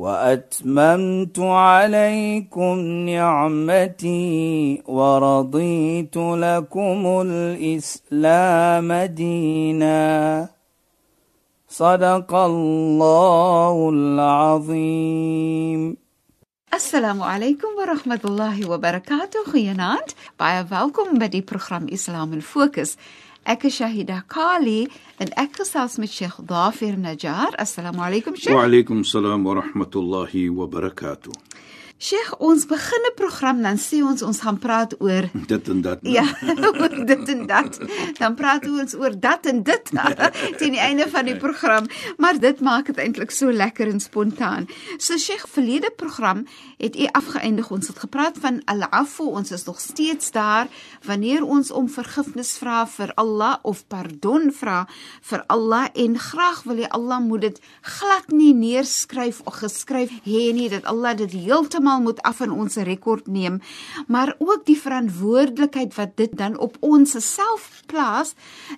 وأتممت 0.00 1.38
عليكم 1.38 2.76
نعمتي 3.12 4.82
ورضيت 4.88 6.16
لكم 6.16 7.00
الإسلام 7.26 8.92
دينا. 8.92 10.48
صدق 11.68 12.34
الله 12.34 13.90
العظيم. 13.92 15.96
السلام 16.74 17.22
عليكم 17.22 17.68
ورحمة 17.78 18.20
الله 18.24 18.70
وبركاته. 18.70 19.44
خيانات 19.52 20.12
بايا 20.40 20.62
فالكم 20.62 21.18
بدي 21.18 21.40
برنامج 21.40 21.92
إسلام 21.92 22.32
الفوكس. 22.32 22.96
Ek 23.46 23.64
is 23.64 23.78
Shahida 23.80 24.22
Kali 24.28 24.88
en 25.18 25.30
ek 25.36 25.56
gesels 25.62 25.96
met 25.98 26.10
Sheikh 26.12 26.36
Dafir 26.46 26.96
Najjar. 27.00 27.56
Assalamu 27.56 28.04
alaykum 28.04 28.36
Sheikh. 28.36 28.54
Wa 28.54 28.66
alaykum 28.68 29.04
salaam 29.04 29.46
Sheikh, 32.00 32.32
ons 32.40 32.64
begin 32.64 33.02
'n 33.04 33.14
program 33.14 33.60
dan 33.60 33.76
sê 33.76 34.00
ons 34.00 34.22
ons 34.22 34.40
gaan 34.40 34.58
praat 34.58 34.94
oor 35.04 35.28
Dit 35.46 35.68
en 35.68 35.80
dat. 35.82 35.98
Ja, 36.00 36.24
dit 37.12 37.28
en 37.28 37.46
dat. 37.46 37.76
Dan 38.16 38.34
praat 38.34 38.64
ons 38.64 38.94
oor 38.94 39.12
dat 39.20 39.44
en 39.46 39.62
dit 39.62 39.90
teen 40.58 40.72
die 40.72 40.80
einde 40.80 41.04
van 41.08 41.24
die 41.28 41.36
program, 41.36 41.84
maar 42.16 42.38
dit 42.40 42.60
maak 42.60 42.86
dit 42.86 42.96
eintlik 42.96 43.30
so 43.30 43.52
lekker 43.52 43.88
en 43.88 44.00
spontaan. 44.00 44.64
So 44.96 45.18
Sheikh, 45.18 45.44
verlede 45.48 45.92
program 45.96 46.46
het 46.78 46.96
u 46.96 47.06
afgeëindig. 47.12 47.70
Ons 47.70 47.92
het 47.92 47.98
gepraat 47.98 48.38
van 48.40 48.62
al-afu. 48.64 49.28
Ons 49.36 49.50
is 49.50 49.64
nog 49.64 49.80
steeds 49.80 50.30
daar 50.30 50.68
wanneer 51.04 51.44
ons 51.44 51.70
om 51.70 51.88
vergifnis 51.88 52.56
vra 52.56 52.86
vir 52.86 53.12
Allah 53.14 53.58
of 53.62 53.84
pardon 53.86 54.48
vra 54.52 54.86
vir 55.20 55.44
Allah 55.46 55.92
en 55.92 56.16
graag 56.18 56.62
wil 56.64 56.80
jy 56.80 56.88
Allah 56.88 57.20
moet 57.20 57.40
dit 57.40 57.60
glad 57.82 58.32
nie 58.32 58.54
neerskryf 58.54 59.44
of 59.44 59.60
geskryf 59.60 60.08
hê 60.24 60.48
nie 60.56 60.68
dat 60.72 60.88
Allah 60.88 61.12
dit 61.16 61.32
heeltemal 61.32 61.89
moet 61.98 62.20
af 62.22 62.40
in 62.40 62.50
ons 62.52 62.76
rekord 62.76 63.26
neem, 63.26 63.60
maar 64.06 64.34
ook 64.38 64.62
die 64.66 64.78
verantwoordelikheid 64.78 65.94
wat 65.96 66.16
dit 66.16 66.36
dan 66.38 66.58
op 66.58 66.76
ons 66.80 67.16
self 67.34 67.82
plaas 67.86 68.34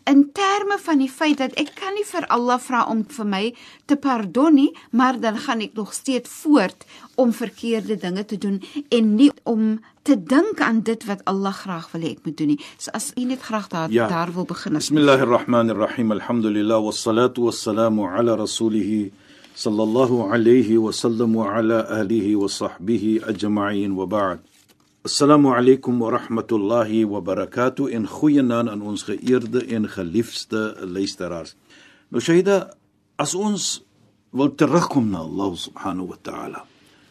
in 0.09 0.31
terme 0.33 0.79
van 0.85 0.99
die 0.99 1.11
feit 1.11 1.39
dat 1.39 1.53
ek 1.61 1.75
kan 1.79 1.95
nie 1.95 2.05
vir 2.09 2.27
Allah 2.33 2.59
vra 2.61 2.85
om 2.89 3.05
vir 3.05 3.27
my 3.27 3.45
te 3.87 3.97
pardon 3.97 4.55
nie, 4.55 4.71
maar 4.91 5.21
dan 5.21 5.37
gaan 5.39 5.61
ek 5.61 5.75
nog 5.75 5.93
steeds 5.93 6.31
voort 6.43 6.85
om 7.15 7.33
verkeerde 7.33 7.97
dinge 7.97 8.25
te 8.25 8.39
doen 8.39 8.63
en 8.89 9.15
nie 9.17 9.31
om 9.45 9.81
te 10.03 10.17
dink 10.17 10.61
aan 10.61 10.81
dit 10.83 11.05
wat 11.07 11.21
Allah 11.31 11.53
graag 11.55 11.91
wil 11.93 12.03
hê 12.03 12.11
ek 12.17 12.25
moet 12.27 12.37
doen 12.37 12.49
nie. 12.49 12.61
So 12.79 12.91
as 12.95 13.13
u 13.17 13.25
net 13.25 13.43
graag 13.43 13.69
daar 13.69 13.91
Ja. 13.91 14.09
daar 14.09 14.33
wil 14.35 14.45
begin. 14.45 14.73
Bismillahir 14.73 15.29
Rahmanir 15.29 15.77
Rahim. 15.77 16.11
Alhamdulillah 16.13 16.83
wassalatu 16.83 17.45
wassalamu 17.45 18.07
ala 18.09 18.35
rasulih 18.37 19.13
sallam 20.97 21.37
wa 21.37 21.53
ala 21.53 21.85
alihi 22.01 22.33
wa 22.41 22.49
sahbihi 22.49 23.21
ajma'in 23.21 23.93
wa 23.93 24.09
ba'd. 24.09 24.41
Assalamu 25.05 25.53
alaykum 25.53 26.01
wa 26.01 26.09
rahmatullahi 26.09 27.05
wa 27.05 27.21
barakatuh 27.21 27.93
en 27.93 28.09
goeienaand 28.09 28.73
aan 28.73 28.81
ons 28.81 29.05
geëerde 29.05 29.69
en 29.69 29.85
geliefde 29.93 30.73
luisteraars. 30.89 31.53
Nou 32.09 32.25
Shaida, 32.25 32.73
as 33.21 33.37
ons 33.37 33.85
wil 34.33 34.57
terugkom 34.57 35.13
na 35.13 35.21
Allah 35.21 35.53
subhanahu 35.53 36.17
wa 36.17 36.19
ta'ala, 36.25 36.65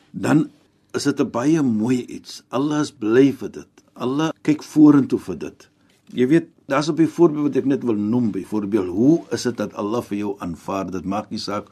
dan 0.10 0.50
is 0.98 1.06
dit 1.06 1.22
'n 1.22 1.30
baie 1.30 1.62
mooi 1.62 2.02
iets. 2.10 2.42
Allah 2.50 2.82
is 2.82 2.90
bly 2.90 3.30
vir 3.38 3.50
dit. 3.50 3.72
Allah 3.94 4.34
kyk 4.42 4.66
vorentoe 4.66 5.20
vir 5.20 5.38
dit. 5.38 5.70
Jy 6.10 6.26
weet, 6.28 6.48
daar's 6.66 6.90
'n 6.90 6.98
voorbeeld 7.06 7.54
wat 7.54 7.56
ek 7.56 7.66
net 7.66 7.84
wil 7.84 7.96
noem, 7.96 8.32
byvoorbeeld, 8.32 8.90
hoe 8.90 9.22
is 9.30 9.44
dit 9.44 9.58
dat 9.58 9.74
Allah 9.74 10.02
vir 10.02 10.18
jou 10.18 10.36
aanvaar? 10.40 10.90
Dit 10.90 11.06
maak 11.06 11.30
nie 11.30 11.40
saak 11.40 11.70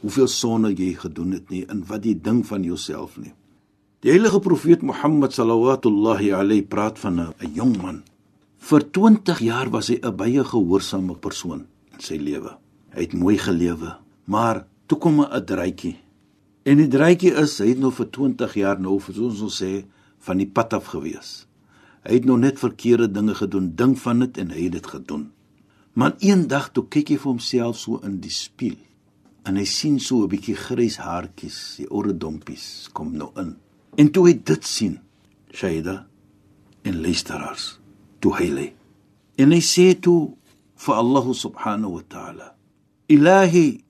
hoeveel 0.00 0.28
sonde 0.28 0.72
jy 0.72 0.94
gedoen 0.96 1.34
het 1.36 1.50
nie 1.52 1.64
en 1.68 1.82
wat 1.88 2.06
jy 2.08 2.14
dink 2.16 2.46
van 2.48 2.64
jouself 2.64 3.18
nie. 3.20 3.32
Die 4.00 4.12
heilige 4.14 4.40
profeet 4.40 4.82
Mohammed 4.82 5.34
sallallahu 5.36 6.32
alayhi 6.32 6.62
praat 6.62 6.98
van 6.98 7.20
'n 7.20 7.54
jong 7.54 7.76
man. 7.82 8.02
Vir 8.58 8.80
20 8.90 9.38
jaar 9.40 9.70
was 9.70 9.88
hy 9.88 10.00
'n 10.02 10.16
baie 10.16 10.44
gehoorsame 10.44 11.14
persoon 11.14 11.66
in 11.92 12.00
sy 12.00 12.16
lewe. 12.16 12.56
Hy 12.94 13.00
het 13.00 13.12
mooi 13.12 13.38
gelewe, 13.38 13.98
maar 14.24 14.66
toe 14.86 14.98
kom 14.98 15.20
'n 15.20 15.44
draadjie. 15.44 15.96
En 16.64 16.76
die 16.76 16.88
draadjie 16.88 17.32
is 17.32 17.58
hy 17.58 17.68
het 17.68 17.78
nou 17.78 17.92
vir 17.92 18.10
20 18.10 18.54
jaar 18.54 18.80
nou 18.80 18.98
vir 19.00 19.22
ons 19.22 19.40
ons 19.40 19.62
sê 19.62 19.84
van 20.18 20.36
die 20.38 20.46
pad 20.46 20.72
af 20.72 20.86
gewees. 20.86 21.46
Hy 22.04 22.14
het 22.14 22.24
nou 22.24 22.38
net 22.38 22.58
verkeerde 22.58 23.10
dinge 23.10 23.34
gedoen, 23.34 23.76
dink 23.76 23.98
van 23.98 24.18
dit 24.18 24.38
en 24.38 24.50
hy 24.50 24.62
het 24.62 24.72
dit 24.72 24.86
gedoen. 24.86 25.30
Maar 25.92 26.14
eendag 26.18 26.72
toe 26.72 26.88
kyk 26.88 27.08
hy 27.08 27.16
vir 27.16 27.32
homself 27.32 27.76
so 27.76 28.00
in 28.02 28.20
die 28.20 28.30
spieël 28.30 28.89
en 29.45 29.57
hy 29.57 29.65
sien 29.65 29.99
so 29.99 30.23
'n 30.23 30.29
bietjie 30.29 30.55
grys 30.55 30.97
haartjies, 30.97 31.77
die 31.77 31.89
oredompies 31.89 32.89
kom 32.93 33.13
nou 33.17 33.31
in. 33.37 33.55
En 33.97 34.11
toe 34.11 34.27
hy 34.27 34.33
dit 34.33 34.63
sien, 34.65 34.99
Shaida 35.53 36.07
en 36.83 37.01
luisteraars, 37.01 37.79
toe 38.19 38.33
hy 38.35 38.49
lê. 38.49 38.67
En 39.37 39.51
hy 39.51 39.61
sê 39.61 39.93
toe 39.99 40.35
vir 40.75 40.95
Allah 40.95 41.33
subhanahu 41.33 41.93
wa 41.97 42.03
ta'ala: 42.09 42.55
Ilahi 43.07 43.85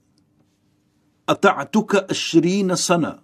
أطعتك 1.30 2.12
عشرين 2.12 2.76
سنة 2.76 3.20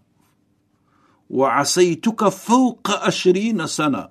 وعصيتك 1.30 2.28
فوق 2.28 2.92
عشرين 2.92 3.68
سنة 3.68 4.10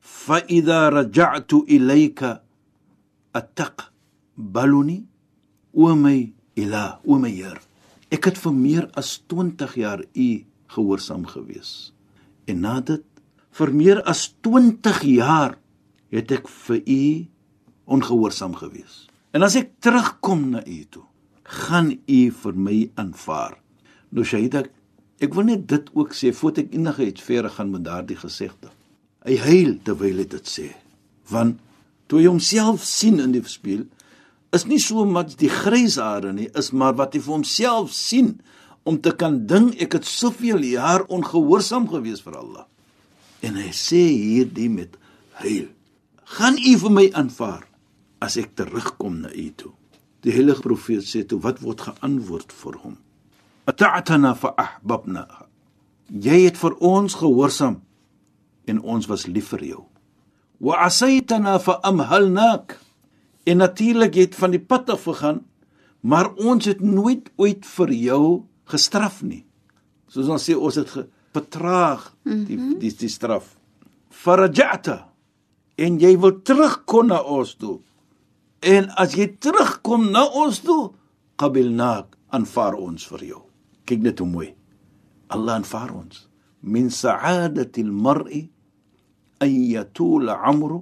فإذا 0.00 0.88
رجعت 0.88 1.52
إليك 1.52 2.42
أتقبلني 3.36 5.06
ومي 5.74 6.32
Ila, 6.55 6.99
o 7.03 7.17
my 7.19 7.31
Heer, 7.31 7.59
ek 8.13 8.29
het 8.29 8.39
vir 8.39 8.53
meer 8.55 8.85
as 8.95 9.17
20 9.31 9.75
jaar 9.79 10.03
u 10.13 10.29
gehoorsaam 10.75 11.25
gewees. 11.27 11.91
En 12.47 12.61
na 12.63 12.79
dit, 12.79 13.03
vir 13.55 13.71
meer 13.71 14.01
as 14.07 14.27
20 14.45 15.01
jaar 15.15 15.57
het 16.15 16.31
ek 16.31 16.47
vir 16.67 16.79
u 16.79 17.01
ongehoorsaam 17.85 18.55
gewees. 18.59 19.05
En 19.35 19.43
as 19.43 19.57
ek 19.59 19.75
terugkom 19.83 20.49
na 20.53 20.63
u 20.63 20.79
toe, 20.91 21.03
gaan 21.43 21.91
u 21.91 22.21
vir 22.31 22.55
my 22.55 22.77
aanvaar. 22.99 23.57
Nou 24.15 24.25
Shahida, 24.25 24.63
ek 25.21 25.35
wil 25.35 25.49
net 25.51 25.67
dit 25.69 25.91
ook 25.93 26.15
sê 26.15 26.31
voordat 26.35 26.65
ek 26.65 26.77
enige 26.77 27.09
iets 27.11 27.25
verder 27.25 27.51
gaan 27.51 27.71
met 27.73 27.85
daardie 27.85 28.17
gesegde. 28.19 28.71
Hy 29.25 29.37
huil 29.43 29.77
terwyl 29.83 30.21
hy 30.21 30.27
dit 30.29 30.49
sê, 30.49 30.69
want 31.31 31.59
toe 32.07 32.21
hy 32.21 32.27
homself 32.29 32.83
sien 32.85 33.19
in 33.23 33.33
die 33.33 33.43
spieël, 33.49 33.85
is 34.55 34.65
nie 34.69 34.79
so 34.79 35.05
mat 35.05 35.35
die 35.39 35.51
gryshare 35.51 36.31
nie, 36.33 36.49
is 36.55 36.71
maar 36.71 36.95
wat 36.99 37.15
hy 37.15 37.21
vir 37.23 37.37
homself 37.37 37.93
sien 37.95 38.37
om 38.85 38.99
te 39.01 39.11
kan 39.17 39.41
dink 39.49 39.79
ek 39.81 39.97
het 39.99 40.07
soveel 40.07 40.63
jaar 40.69 41.05
ongehoorsaam 41.11 41.87
gewees 41.91 42.21
vir 42.25 42.37
Allah. 42.39 42.67
En 43.45 43.57
hy 43.59 43.71
sê 43.75 44.01
hierdie 44.09 44.69
met 44.71 44.95
huil. 45.41 45.67
Gaan 46.37 46.57
u 46.57 46.75
vir 46.81 46.93
my 46.93 47.07
aanvaar 47.17 47.65
as 48.23 48.37
ek 48.41 48.55
terugkom 48.57 49.23
na 49.25 49.33
u 49.33 49.49
toe. 49.57 49.73
Die 50.25 50.33
heilige 50.33 50.63
profeet 50.65 51.05
sê 51.05 51.25
toe 51.25 51.41
wat 51.43 51.59
word 51.61 51.83
geantwoord 51.85 52.53
vir 52.61 52.79
hom? 52.81 52.95
Ata'tana 53.69 54.33
fa 54.37 54.53
ahbabna. 54.61 55.25
Jy 56.09 56.45
het 56.45 56.57
vir 56.61 56.77
ons 56.85 57.17
gehoorsaam 57.17 57.81
en 58.69 58.81
ons 58.81 59.09
was 59.09 59.27
lief 59.29 59.51
vir 59.53 59.65
jou. 59.73 59.83
Wa 60.61 60.85
asaytana 60.87 61.57
fa 61.61 61.79
amhalnak. 61.85 62.79
En 63.45 63.61
natuurlik 63.61 64.15
het 64.17 64.35
van 64.35 64.55
die 64.55 64.61
pad 64.61 64.89
af 64.89 65.05
gegaan, 65.05 65.43
maar 66.01 66.33
ons 66.33 66.65
het 66.65 66.81
nooit 66.81 67.29
ooit 67.35 67.65
vir 67.65 67.91
jou 67.93 68.23
gestraf 68.69 69.21
nie. 69.21 69.43
Soos 70.09 70.29
ons 70.29 70.45
sê 70.49 70.55
ons 70.57 70.77
het 70.77 70.89
vertraag 71.35 72.07
die 72.25 72.57
die 72.81 72.93
die 72.93 73.11
straf. 73.11 73.53
Faraja'ta 74.09 74.97
en 75.77 75.99
jy 75.99 76.15
wil 76.21 76.39
terugkom 76.47 77.11
na 77.11 77.19
ons 77.21 77.55
toe. 77.59 77.79
En 78.65 78.89
as 78.97 79.13
jy 79.17 79.27
terugkom 79.43 80.09
na 80.13 80.23
ons 80.25 80.61
toe, 80.65 80.93
qabilnak, 81.37 82.15
aanvaar 82.33 82.77
ons 82.79 83.05
vir 83.11 83.25
jou. 83.29 83.41
Kyk 83.85 84.01
net 84.07 84.21
hoe 84.23 84.29
mooi. 84.29 84.49
Allah 85.29 85.59
aanvaar 85.59 85.91
ons. 85.93 86.25
Min 86.65 86.89
sa'adati 86.89 87.83
al-mar'i 87.85 88.47
an 89.43 89.51
yatula 89.51 90.39
'amru 90.41 90.81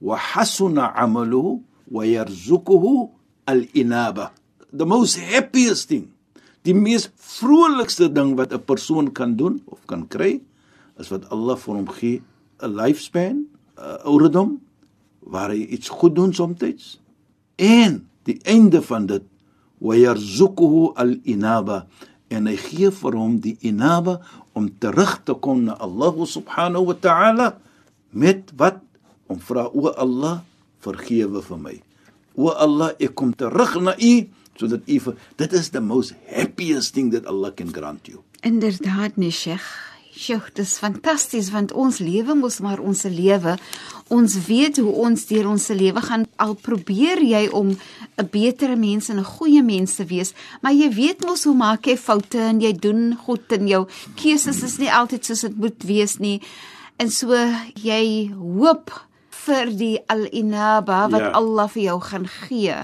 wa 0.00 0.16
hasuna 0.16 0.90
'amaluhu 0.94 1.62
wa 1.88 2.04
yarzuquhu 2.04 3.10
al-inaba. 3.46 4.32
The 4.72 4.86
most 4.86 5.18
happiest 5.20 5.88
thing. 5.88 6.10
Die 6.64 6.74
mees 6.74 7.10
vrolikste 7.14 8.08
ding 8.08 8.36
wat 8.36 8.52
'n 8.52 8.64
persoon 8.64 9.12
kan 9.12 9.36
doen 9.36 9.62
of 9.66 9.84
kan 9.86 10.08
kry, 10.08 10.40
is 10.98 11.10
wat 11.10 11.28
Allah 11.28 11.56
vir 11.56 11.74
hom 11.74 11.88
gee 11.88 12.22
'n 12.62 12.74
lifespan, 12.74 13.46
'n 13.76 13.98
ouderdom 14.04 14.60
waar 15.20 15.50
hy 15.50 15.66
iets 15.68 15.88
goed 15.88 16.14
doen 16.14 16.32
soms. 16.32 17.00
En 17.56 18.08
die 18.24 18.40
einde 18.42 18.82
van 18.82 19.06
dit 19.06 19.22
wa 19.78 19.94
yarzuquhu 19.94 20.92
al-inaba 20.96 21.86
en 22.28 22.46
hy 22.46 22.56
gee 22.56 22.90
vir 22.90 23.16
hom 23.16 23.38
die 23.40 23.56
inaba 23.60 24.20
om 24.56 24.68
terug 24.80 25.20
te 25.24 25.34
kom 25.34 25.66
na 25.68 25.76
Allah 25.82 26.14
subhanahu 26.26 26.90
wa 26.92 26.96
ta'ala 26.96 27.48
met 28.14 28.52
wat 28.56 28.80
om 29.26 29.38
vra 29.40 29.66
o 29.68 29.90
Allah 29.92 30.42
vergewe 30.86 31.42
vir 31.48 31.60
my 31.66 31.76
o 32.34 32.50
Allah 32.66 32.92
ek 32.98 33.14
kom 33.14 33.34
terug 33.34 33.78
na 33.82 33.96
u 33.98 34.14
sodat 34.58 34.86
u 34.86 35.16
dit 35.42 35.52
is 35.52 35.70
the 35.70 35.80
most 35.80 36.14
happiest 36.30 36.94
thing 36.94 37.10
that 37.14 37.26
Allah 37.26 37.52
can 37.54 37.72
grant 37.72 38.08
you 38.08 38.22
inderdaad 38.42 39.16
nee 39.16 39.34
sheikh 39.34 39.94
Sjoe, 40.14 40.38
dit 40.54 40.62
is 40.62 40.76
fantasties 40.78 41.48
want 41.50 41.72
ons 41.74 41.96
lewe 41.98 42.36
mos 42.38 42.60
maar 42.62 42.78
ons 42.78 43.00
lewe. 43.10 43.56
Ons 44.14 44.36
weet 44.46 44.78
hoe 44.78 44.92
ons 45.08 45.24
deur 45.26 45.48
ons 45.50 45.64
lewe 45.74 46.02
gaan 46.06 46.26
al 46.38 46.54
probeer 46.54 47.18
jy 47.18 47.48
om 47.50 47.74
'n 47.74 48.28
beter 48.30 48.78
mens 48.78 49.08
en 49.08 49.18
'n 49.18 49.24
goeie 49.24 49.62
mens 49.62 49.96
te 49.96 50.04
wees, 50.04 50.32
maar 50.62 50.72
jy 50.72 50.88
weet 50.94 51.24
mos 51.26 51.44
hoe 51.44 51.54
maak 51.54 51.86
jy 51.86 51.96
foute 51.96 52.38
en 52.38 52.60
jy 52.60 52.72
doen 52.72 53.18
goed 53.26 53.52
en 53.52 53.66
jou 53.66 53.86
keuses 54.14 54.62
is 54.62 54.78
nie 54.78 54.92
altyd 54.92 55.24
soos 55.24 55.40
dit 55.40 55.56
moet 55.56 55.82
wees 55.82 56.18
nie. 56.18 56.40
En 56.96 57.10
so 57.10 57.34
jy 57.74 58.30
hoop 58.38 58.90
vir 59.44 59.72
die 59.78 59.98
al-inaba 60.12 61.08
wat 61.12 61.20
ja. 61.20 61.32
Allah 61.38 61.68
vir 61.68 61.82
jou 61.82 61.98
gaan 62.00 62.26
gee. 62.28 62.76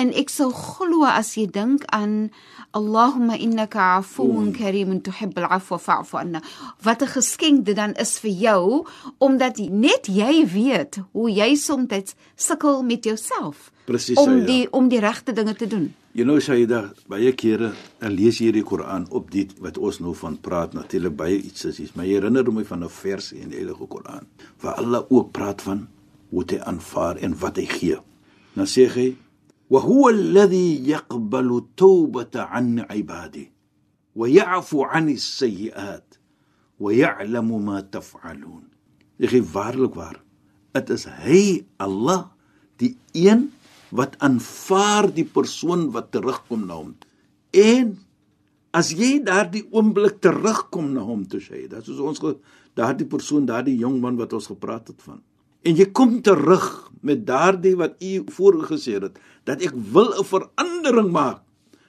En 0.00 0.12
ek 0.12 0.32
sou 0.32 0.50
glo 0.54 1.06
as 1.08 1.34
jy 1.36 1.46
dink 1.46 1.86
aan 1.92 2.30
Allahumma 2.72 3.36
innaka 3.36 3.98
afuwun 3.98 4.52
karimun 4.56 5.02
tuhibbul 5.04 5.44
afwa 5.44 5.78
fa'fu 5.78 6.16
anna. 6.16 6.40
Wat 6.82 7.02
'n 7.02 7.14
geskenk 7.16 7.64
dit 7.64 7.76
dan 7.76 7.92
is 7.94 8.18
vir 8.18 8.30
jou 8.30 8.86
omdat 9.18 9.58
net 9.58 10.06
jy 10.06 10.46
weet 10.46 11.00
hoe 11.12 11.30
jy 11.30 11.54
soms 11.56 12.14
sukkel 12.36 12.82
met 12.82 13.04
jouself 13.04 13.72
Precies, 13.84 14.16
om 14.16 14.38
ja. 14.38 14.44
die 14.44 14.66
om 14.70 14.88
die 14.88 15.00
regte 15.00 15.32
dinge 15.32 15.54
te 15.54 15.66
doen. 15.66 15.94
You 16.12 16.24
know 16.24 16.40
Shaida, 16.40 16.92
baie 17.08 17.32
kere 17.32 17.72
dan 17.98 18.12
lees 18.12 18.38
jy 18.38 18.52
die 18.52 18.62
Koran 18.62 19.06
op 19.10 19.30
dit 19.32 19.52
wat 19.64 19.78
ons 19.78 19.98
nou 19.98 20.14
van 20.14 20.36
praat 20.40 20.74
natuurlik 20.76 21.16
baie 21.16 21.38
iets 21.40 21.64
is, 21.64 21.94
maar 21.94 22.06
jy 22.06 22.20
herinner 22.20 22.52
my 22.52 22.64
van 22.64 22.84
'n 22.84 22.88
vers 22.88 23.32
in 23.32 23.48
die 23.48 23.56
Heilige 23.56 23.86
Koran 23.86 24.26
waar 24.62 24.78
Allah 24.80 25.02
ook 25.08 25.32
praat 25.34 25.62
van 25.62 25.86
hoe 26.30 26.44
hy 26.48 26.58
aanvaar 26.62 27.20
en 27.20 27.36
wat 27.38 27.58
hy 27.60 27.66
gee. 27.68 27.98
Dan 28.56 28.68
sê 28.68 28.88
hy: 28.88 29.08
"Wa 29.68 29.82
huwa 29.84 30.12
alladhi 30.12 30.80
yaqbalu 30.88 31.60
tawbata 31.76 32.48
'an 32.48 32.86
'ibadihi 32.88 33.50
wa 34.14 34.26
ya'fu 34.28 34.84
'an 34.84 35.08
as-sayyi'at 35.08 36.18
wa 36.78 36.90
ya'lamu 36.92 37.58
ma 37.58 37.82
taf'alun." 37.82 38.64
Ek 39.20 39.30
gee 39.30 39.44
waarlik 39.44 39.94
waar. 39.94 40.20
Dit 40.72 40.90
is 40.90 41.04
hy 41.04 41.64
Allah 41.76 42.32
die 42.80 42.96
een 43.12 43.52
wat 43.92 44.16
aanvaar 44.24 45.12
die 45.12 45.28
persoon 45.28 45.90
wat 45.92 46.10
terugkom 46.16 46.64
na 46.66 46.80
hom. 46.80 46.96
En 47.52 47.98
as 48.72 48.92
jy 48.96 49.20
daardie 49.20 49.66
oomblik 49.68 50.16
terugkom 50.24 50.94
na 50.96 51.04
hom 51.04 51.26
toe 51.28 51.40
sê, 51.44 51.66
dit 51.68 51.88
is 51.92 52.00
ons 52.00 52.20
daardie 52.78 53.06
persoon 53.06 53.46
daardie 53.46 53.76
jong 53.78 54.00
man 54.00 54.16
wat 54.16 54.32
ons 54.32 54.48
gepraat 54.52 54.88
het 54.92 55.02
van 55.02 55.20
en 55.62 55.78
jy 55.78 55.88
kom 55.94 56.18
terug 56.24 56.90
met 57.02 57.26
daardie 57.26 57.76
wat 57.78 57.98
u 58.02 58.24
voorgesê 58.36 58.98
het 59.02 59.18
dat 59.44 59.62
ek 59.62 59.74
wil 59.94 60.12
'n 60.18 60.24
verandering 60.24 61.10
maak 61.10 61.42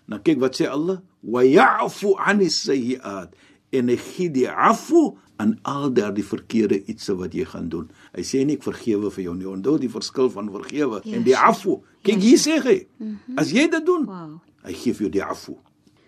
nou 0.08 0.20
kyk 0.20 0.40
wat 0.40 0.60
sê 0.60 0.68
Allah 0.68 1.02
wa 1.24 1.42
ya'fu 1.44 2.16
'anis 2.18 2.64
sayyi'at 2.68 3.34
en 3.72 3.90
hy 3.90 3.98
gee 3.98 4.30
die 4.30 4.50
afu 4.50 5.18
aan 5.42 5.58
al 5.66 5.90
daardie 5.94 6.26
verkeerde 6.26 6.84
ietsie 6.86 7.16
wat 7.18 7.34
jy 7.34 7.46
gaan 7.46 7.70
doen 7.70 7.90
hy 8.14 8.22
sê 8.22 8.44
nie 8.46 8.58
ek 8.60 8.66
vergewe 8.68 9.10
vir 9.12 9.24
jou 9.24 9.36
nie 9.36 9.50
onthou 9.50 9.78
die 9.82 9.92
verskil 9.92 10.30
van 10.30 10.52
vergewe 10.54 11.02
yes. 11.04 11.14
en 11.16 11.24
die 11.24 11.38
afu 11.38 11.80
kyk 12.06 12.20
yes. 12.20 12.26
hier 12.26 12.40
sê 12.46 12.56
hy 12.62 12.78
mm 12.98 13.08
-hmm. 13.08 13.38
as 13.38 13.52
jy 13.52 13.68
dit 13.70 13.86
doen 13.86 14.06
wow. 14.06 14.38
hy 14.64 14.74
gee 14.74 14.94
vir 14.94 15.08
jou 15.08 15.14
die 15.18 15.26
afu 15.26 15.58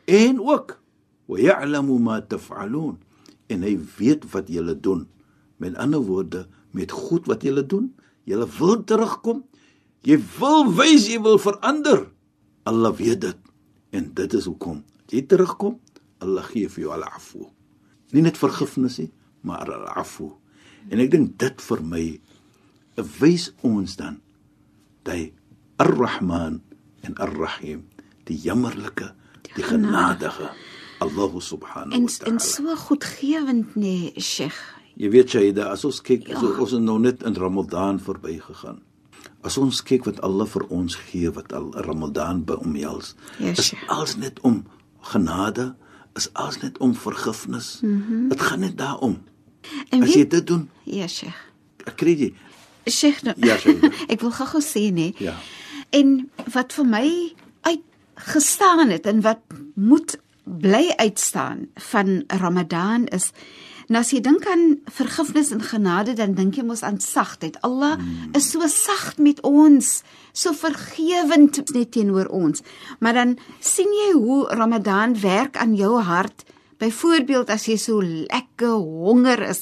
en 0.05 0.39
ook 0.39 0.77
wa 1.27 1.39
ya'lamu 1.39 1.99
ma 1.99 2.21
taf'alun 2.21 2.97
en 3.47 3.65
hy 3.65 3.75
weet 3.97 4.25
wat 4.33 4.49
jy 4.49 4.63
doen 4.81 5.05
met 5.61 5.75
ander 5.79 6.01
woorde 6.01 6.45
met 6.75 6.91
goed 6.91 7.27
wat 7.29 7.43
jy 7.45 7.55
doen. 7.63 7.93
Jy 8.27 8.41
wil 8.57 8.83
terugkom. 8.83 9.43
Jy 10.05 10.17
wil 10.39 10.67
wys 10.75 11.07
jy 11.07 11.21
wil 11.21 11.39
verander. 11.41 12.09
Allah 12.65 12.93
weet 12.97 13.21
dit. 13.21 13.37
En 13.95 14.11
dit 14.13 14.33
is 14.33 14.45
hoekom 14.49 14.83
jy 15.13 15.23
terugkom. 15.29 15.79
Allah 16.23 16.45
gee 16.49 16.69
vir 16.71 16.85
jou 16.85 16.93
al-afu. 16.95 17.45
Nie 18.15 18.23
net 18.25 18.39
vergifnis 18.39 18.99
nie, 19.01 19.11
maar 19.45 19.69
al-afu. 19.71 20.31
En 20.89 21.01
ek 21.01 21.11
dink 21.13 21.35
dit 21.41 21.65
vir 21.67 21.83
my 21.83 22.05
wys 23.19 23.49
ons 23.65 23.97
dan 23.99 24.21
dat 25.05 25.31
Ar-Rahman 25.83 26.61
en 27.05 27.17
Ar-Rahim, 27.21 27.83
die 28.25 28.37
jammerlike, 28.39 29.11
die 29.53 29.65
genadige 29.65 30.49
Allah 30.97 31.31
subhanahu 31.41 32.01
wa 32.01 32.07
ta'ala. 32.07 32.25
En 32.25 32.33
en 32.33 32.39
so 32.39 32.75
goedgewend 32.75 33.75
nee, 33.75 34.13
Sheikh. 34.17 34.75
Jy 34.95 35.09
weet 35.11 35.33
jy, 35.35 35.51
as 35.59 35.83
ons 35.83 35.99
kyk, 36.01 36.27
ja. 36.31 36.39
so, 36.39 36.53
ons 36.63 36.71
is 36.71 36.79
nou 36.83 36.95
net 37.03 37.23
in 37.27 37.35
Ramadan 37.35 37.99
verbygegaan. 37.99 38.79
As 39.45 39.57
ons 39.59 39.81
kyk 39.83 40.07
wat 40.07 40.21
Allah 40.25 40.47
vir 40.47 40.63
ons 40.73 40.95
gee 41.09 41.29
wat 41.35 41.51
al 41.53 41.67
Ramadan 41.85 42.45
by 42.47 42.55
omhels, 42.63 43.13
yes, 43.37 43.59
is 43.59 43.73
alles 43.91 44.15
net 44.21 44.39
om 44.47 44.63
genade, 45.11 45.73
is 46.15 46.29
alles 46.33 46.61
net 46.63 46.79
om 46.79 46.95
vergifnis. 46.95 47.79
Dit 47.81 47.89
mm 47.89 48.01
-hmm. 48.07 48.39
gaan 48.39 48.59
net 48.59 48.77
daarom. 48.77 49.17
En 49.89 50.01
as 50.01 50.07
weet, 50.07 50.15
jy 50.15 50.27
dit 50.27 50.47
doen, 50.47 50.69
ja, 50.83 51.07
Sheikh. 51.07 51.41
Ek 51.85 51.95
kry 51.95 52.15
jy. 52.15 52.33
Sheikh, 52.85 53.23
nou, 53.23 53.35
ja, 53.37 53.57
ek 54.13 54.21
wil 54.21 54.31
gou-gou 54.31 54.61
sê 54.61 54.91
nee. 54.93 55.13
Ja. 55.17 55.35
En 55.89 56.29
wat 56.53 56.73
vir 56.73 56.85
my 56.85 57.33
uitgestaan 57.61 58.89
het 58.89 59.05
en 59.05 59.21
wat 59.21 59.41
moet 59.73 60.17
bly 60.45 60.93
uitstaan 60.97 61.67
van 61.91 62.23
Ramadan 62.27 63.07
is 63.07 63.31
Nou 63.85 64.01
as 64.01 64.09
jy 64.09 64.17
dink 64.25 64.47
aan 64.49 64.79
vergifnis 64.89 65.51
en 65.53 65.61
genade, 65.61 66.15
dan 66.17 66.33
dink 66.33 66.57
jy 66.57 66.63
mos 66.65 66.81
aan 66.85 66.97
sagtheid. 67.03 67.59
Allah 67.65 67.99
hmm. 67.99 68.33
is 68.37 68.47
so 68.55 68.65
sag 68.71 69.19
met 69.21 69.43
ons, 69.45 69.99
so 70.33 70.55
vergewend 70.57 71.59
net 71.75 71.91
teenoor 71.93 72.31
ons. 72.33 72.65
Maar 72.99 73.19
dan 73.19 73.35
sien 73.61 73.91
jy 73.93 74.11
hoe 74.17 74.41
Ramadan 74.57 75.13
werk 75.21 75.59
aan 75.61 75.77
jou 75.77 75.99
hart. 76.01 76.47
Byvoorbeeld 76.81 77.53
as 77.53 77.69
jy 77.69 77.77
so 77.79 78.01
lekker 78.01 78.73
honger 78.81 79.45
is 79.47 79.61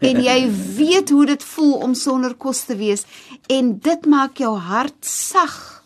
en 0.00 0.22
jy 0.22 0.38
weet 0.78 1.10
hoe 1.12 1.26
dit 1.34 1.42
voel 1.44 1.74
om 1.84 1.98
sonder 1.98 2.38
kos 2.40 2.62
te 2.70 2.78
wees 2.78 3.04
en 3.52 3.74
dit 3.84 4.06
maak 4.08 4.38
jou 4.40 4.54
hart 4.54 5.02
sag. 5.04 5.82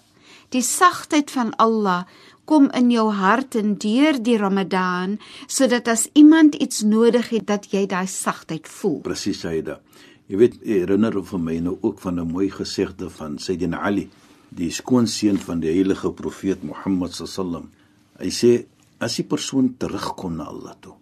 Die 0.54 0.62
sagtheid 0.64 1.32
van 1.32 1.50
Allah 1.56 2.04
kom 2.48 2.70
in 2.76 2.88
jou 2.90 3.10
hart 3.12 3.58
en 3.60 3.74
deur 3.80 4.16
die 4.24 4.38
Ramadan 4.40 5.18
sodat 5.46 5.88
as 5.92 6.06
iemand 6.16 6.56
iets 6.56 6.82
nodig 6.88 7.28
het 7.34 7.46
dat 7.50 7.68
jy 7.72 7.84
daai 7.90 8.08
sagtheid 8.08 8.68
voel. 8.68 9.02
Presies 9.04 9.42
Saida. 9.44 9.78
Jy 10.28 10.40
weet 10.40 10.56
herinner 10.64 11.14
vir 11.24 11.40
my 11.40 11.56
nou 11.64 11.76
ook 11.80 12.00
van 12.04 12.20
'n 12.20 12.32
mooi 12.32 12.50
gesegde 12.50 13.10
van 13.10 13.38
Sayyidina 13.38 13.80
Ali, 13.80 14.08
die 14.48 14.70
skoonseun 14.70 15.38
van 15.38 15.60
die 15.60 15.72
heilige 15.72 16.12
profeet 16.12 16.62
Mohammed 16.62 17.12
sallam. 17.14 17.70
Hy 18.18 18.30
sê 18.30 18.66
as 18.98 19.18
'n 19.18 19.26
persoon 19.26 19.76
terugkom 19.78 20.36
na 20.36 20.44
Allah 20.44 20.74
toe, 20.80 20.94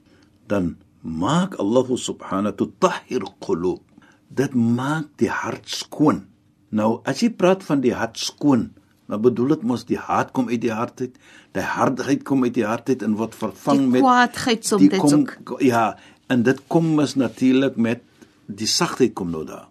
dan 0.46 0.76
maak 1.02 1.54
Allah 1.58 1.86
subhanahu 1.96 2.70
ta'ala 2.78 3.34
qulub. 3.40 3.82
Dit 4.28 4.54
maak 4.54 5.06
die 5.16 5.30
hart 5.30 5.68
skoon. 5.68 6.26
Nou 6.70 7.00
as 7.04 7.20
jy 7.20 7.30
praat 7.30 7.62
van 7.62 7.80
die 7.80 7.94
hart 7.94 8.18
skoon, 8.18 8.70
Maar 9.06 9.20
bedoel 9.20 9.54
dit 9.54 9.62
mos 9.62 9.84
die 9.86 9.98
hart 9.98 10.32
kom 10.34 10.48
uit 10.48 10.60
die 10.60 10.72
hart 10.74 11.00
uit. 11.00 11.14
Die 11.54 11.62
hartheid 11.62 12.24
kom 12.26 12.42
uit 12.44 12.54
die 12.54 12.66
hart 12.66 12.88
uit 12.88 13.02
en 13.06 13.14
word 13.18 13.34
vervang 13.38 13.84
die 13.84 13.92
met 13.94 14.02
kwaadheid 14.02 14.66
soms 14.66 15.14
ook. 15.14 15.60
Ja, 15.62 15.86
en 16.26 16.42
dit 16.42 16.60
kom 16.66 16.94
mos 16.98 17.14
natuurlik 17.14 17.76
met 17.76 18.02
die 18.46 18.66
sagtheid 18.70 19.14
kom 19.14 19.30
nou 19.30 19.44
daar. 19.46 19.68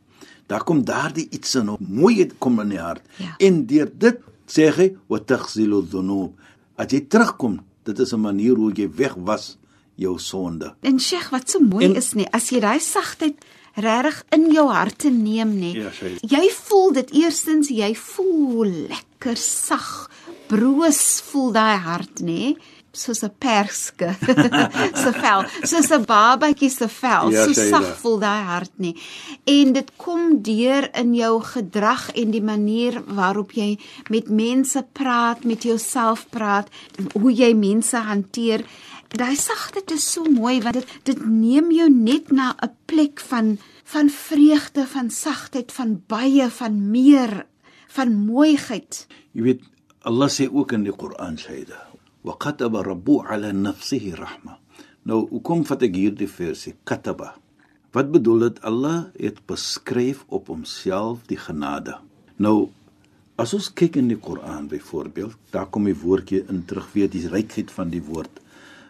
Daar 0.47 0.63
kom 0.63 0.83
daardie 0.85 1.27
iets 1.33 1.55
in, 1.55 1.71
mooi 1.79 2.29
kom 2.39 2.59
in 2.61 2.75
die 2.75 2.79
hart. 2.79 3.03
Ja. 3.17 3.35
En 3.39 3.65
deur 3.65 3.91
dit 3.91 4.21
sê 4.47 4.69
hy 4.69 4.91
wa 5.09 5.19
taghzilu 5.19 5.81
dhunub. 5.89 6.35
As 6.77 6.91
jy 6.91 7.01
terugkom, 7.09 7.59
dit 7.83 7.99
is 7.99 8.13
'n 8.13 8.21
manier 8.21 8.55
hoe 8.55 8.71
jy 8.71 8.89
wegwas 8.89 9.57
jou 9.95 10.17
sonde. 10.19 10.73
En 10.81 10.99
Sheikh, 10.99 11.29
wat 11.33 11.49
so 11.49 11.59
mooi 11.59 11.85
en, 11.85 11.95
is 11.95 12.13
nie, 12.13 12.27
as 12.35 12.49
jy 12.51 12.61
daai 12.63 12.79
sagtheid 12.83 13.43
regtig 13.75 14.21
in 14.35 14.47
jou 14.55 14.67
hart 14.71 15.01
te 15.03 15.11
neem 15.11 15.55
nê. 15.59 15.73
Ja, 15.75 15.91
jy 16.21 16.45
voel 16.55 16.95
dit 16.99 17.11
eerstens 17.23 17.71
jy 17.73 17.91
voel 17.99 18.71
lekker 18.93 19.39
sag. 19.39 20.07
Broos 20.47 21.01
voel 21.31 21.51
daai 21.55 21.77
hart 21.83 22.23
nê 22.23 22.55
soos 22.95 23.23
'n 23.23 23.33
perske 23.39 24.09
se 25.03 25.11
vel 25.21 25.41
soos 25.69 25.89
'n 25.91 26.05
babatjie 26.07 26.69
se 26.69 26.87
vel 26.87 27.31
ja, 27.31 27.43
so 27.45 27.51
sag 27.53 27.87
voel 28.01 28.19
daai 28.19 28.43
hart 28.51 28.75
nie 28.79 28.95
en 29.57 29.73
dit 29.73 29.89
kom 29.97 30.41
deur 30.41 30.89
in 31.01 31.13
jou 31.13 31.35
gedrag 31.53 32.03
en 32.15 32.31
die 32.31 32.45
manier 32.53 33.03
waarop 33.19 33.51
jy 33.51 33.77
met 34.09 34.29
mense 34.29 34.81
praat 34.93 35.43
met 35.43 35.63
jouself 35.63 36.25
praat 36.29 36.67
hoe 37.13 37.33
jy 37.33 37.53
mense 37.53 37.97
hanteer 37.97 38.63
daai 39.19 39.35
sagtheid 39.35 39.91
is 39.91 40.05
so 40.13 40.23
mooi 40.23 40.59
want 40.63 40.79
dit 40.79 40.93
dit 41.03 41.25
neem 41.25 41.71
jou 41.71 41.89
net 41.89 42.31
na 42.31 42.55
'n 42.61 42.71
plek 42.85 43.19
van 43.19 43.57
van 43.85 44.09
vreugde, 44.09 44.87
van 44.87 45.09
sagtheid, 45.09 45.71
van 45.71 46.01
baie, 46.07 46.49
van 46.49 46.89
meer, 46.91 47.45
van 47.87 48.13
mooiheid. 48.13 49.07
Jy 49.31 49.41
weet 49.41 49.61
Allah 50.01 50.29
sê 50.29 50.49
ook 50.49 50.71
in 50.71 50.83
die 50.83 50.93
Koran 50.93 51.37
Shaida, 51.37 51.87
"Wa 52.21 52.35
kataba 52.37 52.81
rabbu 52.81 53.21
ala 53.21 53.51
nafsihi 53.51 54.13
rahma." 54.13 54.59
Nou, 55.03 55.27
hoekom 55.29 55.65
vat 55.65 55.81
ek 55.81 55.95
hierdie 55.95 56.27
versie? 56.27 56.73
Kataba. 56.83 57.35
Wat 57.91 58.11
bedoel 58.11 58.39
dit? 58.39 58.61
Allah 58.61 59.05
het 59.17 59.45
beskryf 59.45 60.25
op 60.27 60.47
homself 60.47 61.27
die 61.27 61.37
genade. 61.37 61.99
Nou, 62.37 62.69
as 63.35 63.53
ons 63.53 63.73
kyk 63.73 63.95
in 63.95 64.07
die 64.07 64.17
Koran 64.17 64.67
byvoorbeeld, 64.67 65.35
daar 65.51 65.67
kom 65.67 65.83
die 65.83 65.95
woordjie 65.95 66.45
in 66.49 66.65
terug 66.65 66.89
weet 66.93 67.11
die 67.11 67.27
rykheid 67.27 67.71
van 67.71 67.89
die 67.89 68.01
woord 68.01 68.41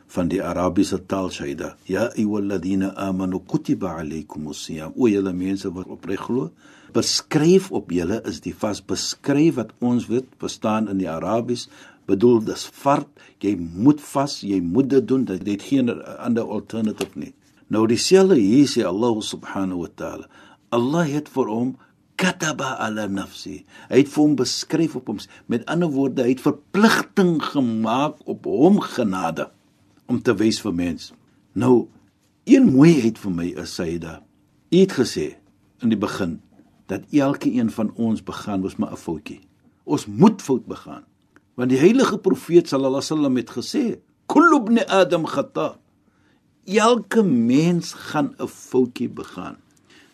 van 0.08 0.30
die 0.30 0.42
Arabiese 0.44 1.00
taal 1.08 1.30
Shaida. 1.32 1.76
Ya 1.88 2.10
ayyuhalladhina 2.14 2.94
amanu 2.96 3.40
kutiba 3.40 3.96
alaykumus 4.00 4.66
siyam. 4.68 4.94
O 4.96 5.08
julle 5.08 5.34
mense 5.34 5.72
wat 5.74 5.90
opreg 5.92 6.22
glo, 6.28 6.52
beskryf 6.96 7.72
op 7.72 7.92
julle 7.92 8.22
is 8.30 8.42
die 8.46 8.54
vas 8.54 8.82
beskryf 8.82 9.58
wat 9.60 9.74
ons 9.82 10.08
weet 10.12 10.30
bestaan 10.40 10.90
in 10.92 11.02
die 11.02 11.10
Arabies. 11.10 11.68
Bedoel 12.06 12.44
dis 12.46 12.68
fard 12.70 13.10
jy 13.42 13.56
moet 13.58 14.02
vas 14.02 14.40
jy 14.46 14.60
moet 14.62 14.90
dit 14.90 15.08
doen 15.08 15.26
dit 15.26 15.42
het 15.48 15.66
geen 15.70 15.92
ander 16.18 16.46
alternative 16.58 17.18
nie. 17.20 17.34
Nou 17.70 17.86
dieselfde 17.90 18.38
hier 18.38 18.70
sê 18.70 18.86
Allah 18.86 19.18
subhanahu 19.22 19.86
wa 19.86 19.92
taala 19.98 20.30
Allah 20.76 21.10
het 21.10 21.30
vir 21.34 21.50
hom 21.50 21.76
kataba 22.16 22.76
ala 22.80 23.08
nafsi. 23.12 23.64
Hy 23.90 24.00
het 24.04 24.12
vir 24.12 24.22
hom 24.22 24.36
beskryf 24.40 24.96
op 24.96 25.10
hom. 25.12 25.20
Met 25.52 25.66
ander 25.72 25.92
woorde 25.92 26.24
hy 26.24 26.36
het 26.36 26.46
verpligting 26.46 27.38
gemaak 27.44 28.22
op 28.30 28.48
hom 28.50 28.80
genade 28.84 29.50
om 30.06 30.22
te 30.22 30.36
wys 30.36 30.62
vir 30.62 30.74
mens 30.74 31.14
nou 31.54 31.88
een 32.46 32.72
mooiheid 32.74 33.18
vir 33.18 33.32
my 33.32 33.48
is 33.64 33.76
Saida 33.76 34.22
het 34.70 34.92
gesê 34.98 35.36
in 35.82 35.90
die 35.90 36.00
begin 36.00 36.40
dat 36.86 37.02
elke 37.12 37.50
een 37.54 37.70
van 37.72 37.92
ons 37.96 38.24
begaan 38.24 38.64
ons 38.64 38.76
maar 38.76 38.92
'n 38.92 38.98
foutjie. 38.98 39.42
Ons 39.84 40.06
moet 40.06 40.42
fout 40.42 40.66
begaan. 40.66 41.04
Want 41.54 41.70
die 41.70 41.80
heilige 41.80 42.18
profeet 42.18 42.68
sallallahu 42.68 43.02
alaihi 43.02 43.10
wasallam 43.10 43.36
het 43.36 43.50
gesê, 43.50 44.00
"Kullu 44.26 44.58
ibn 44.62 44.78
Adam 44.88 45.26
khata." 45.26 45.78
Elke 46.66 47.24
mens 47.24 47.94
gaan 47.94 48.36
'n 48.40 48.48
foutjie 48.48 49.10
begaan. 49.10 49.58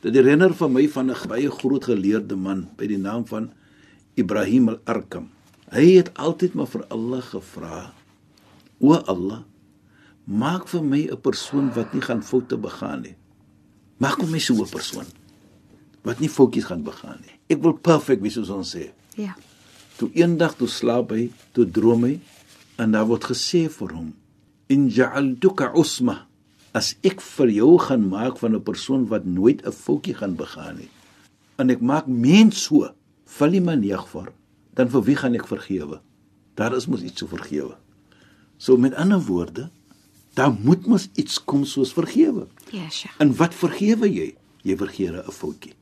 Dit 0.01 0.13
herinner 0.13 0.53
vir 0.53 0.69
my 0.69 0.89
van 0.89 1.12
'n 1.12 1.27
baie 1.27 1.51
groot 1.51 1.86
geleerde 1.86 2.36
man 2.36 2.69
by 2.77 2.88
die 2.88 2.98
naam 2.98 3.27
van 3.27 3.51
Ibrahim 4.13 4.69
al-Arkam. 4.69 5.29
Hy 5.69 5.95
het 5.95 6.17
altyd 6.17 6.53
maar 6.53 6.67
vir 6.67 6.86
Allah 6.88 7.21
gevra, 7.21 7.93
"O 8.79 8.93
Allah, 8.93 9.43
maak 10.31 10.67
vir 10.67 10.83
my 10.83 11.07
'n 11.11 11.21
persoon 11.21 11.73
wat 11.75 11.93
nie 11.93 12.01
gaan 12.01 12.23
foute 12.23 12.57
begaan 12.57 13.01
nie. 13.01 13.15
Maak 13.97 14.21
hom 14.21 14.31
my 14.31 14.39
so 14.39 14.53
'n 14.53 14.69
persoon." 14.69 15.05
wat 16.07 16.21
nie 16.21 16.29
foutjies 16.31 16.67
gaan 16.69 16.83
begaan 16.85 17.21
nie. 17.21 17.35
Ek 17.53 17.61
wil 17.63 17.77
perfek 17.77 18.21
wees 18.23 18.38
soos 18.38 18.51
ons 18.53 18.73
sê. 18.73 18.89
Ja. 19.19 19.35
Toe 20.00 20.09
eendag 20.17 20.55
toe 20.57 20.69
slaap 20.71 21.13
hy, 21.13 21.29
toe 21.55 21.67
droom 21.69 22.07
hy 22.07 22.15
en 22.81 22.95
daar 22.95 23.07
word 23.09 23.27
gesê 23.29 23.67
vir 23.69 23.93
hom: 23.93 24.13
"In 24.69 24.89
ja'altuka 24.89 25.71
usma." 25.77 26.25
As 26.73 26.95
ek 27.03 27.19
vir 27.19 27.50
jou 27.51 27.77
gaan 27.77 28.07
maak 28.09 28.39
van 28.39 28.55
'n 28.55 28.63
persoon 28.63 29.07
wat 29.07 29.25
nooit 29.25 29.61
'n 29.65 29.71
foutjie 29.71 30.15
gaan 30.15 30.35
begaan 30.35 30.77
nie. 30.77 30.89
En 31.57 31.69
ek 31.69 31.81
maak 31.81 32.07
mens 32.07 32.63
so, 32.63 32.89
val 33.25 33.53
jy 33.53 33.59
my 33.59 33.75
neervaar, 33.75 34.31
dan 34.73 34.89
vir 34.89 35.03
wie 35.03 35.15
gaan 35.15 35.35
ek 35.35 35.47
vergewe? 35.47 36.01
Daar 36.55 36.73
is 36.75 36.88
mos 36.88 37.01
iets 37.01 37.19
te 37.19 37.27
vergewe. 37.27 37.75
So 38.57 38.77
met 38.77 38.93
ander 38.93 39.19
woorde, 39.19 39.69
daar 40.33 40.53
moet 40.53 40.85
mos 40.88 41.09
iets 41.19 41.43
kom 41.43 41.65
soos 41.65 41.93
vergewe. 41.93 42.47
Ja, 42.71 42.89
sja. 42.89 43.09
En 43.19 43.35
wat 43.35 43.55
vergewe 43.55 44.09
jy? 44.11 44.35
Jy 44.63 44.77
vergewe 44.77 45.23
'n 45.27 45.31
foutjie. 45.31 45.73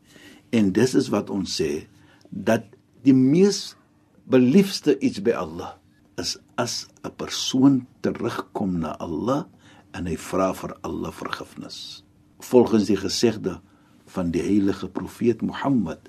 En 0.49 0.71
dis 0.71 0.93
is 0.93 1.09
wat 1.09 1.29
ons 1.29 1.61
sê 1.61 1.87
dat 2.29 2.63
die 3.03 3.13
mees 3.13 3.75
beliefste 4.23 4.99
iets 4.99 5.21
by 5.21 5.31
Allah 5.31 5.73
is 6.17 6.37
as 6.55 6.87
'n 7.03 7.11
persoon 7.15 7.87
terugkom 8.01 8.79
na 8.79 8.97
Allah 8.97 9.45
en 9.91 10.05
hy 10.05 10.17
vra 10.17 10.53
vir 10.53 10.77
Allah 10.81 11.11
vergifnis. 11.11 12.03
Volgens 12.39 12.85
die 12.85 12.97
gesegde 12.97 13.61
van 14.05 14.31
die 14.31 14.41
heilige 14.41 14.87
profeet 14.87 15.41
Mohammed 15.41 15.99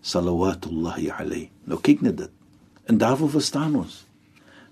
sallallahu 0.00 1.10
alayhi. 1.10 1.50
Nou 1.64 1.80
kyk 1.80 2.00
net 2.00 2.16
dit. 2.16 2.30
En 2.84 2.98
daarvoor 2.98 3.30
verstaan 3.30 3.76
ons 3.76 4.06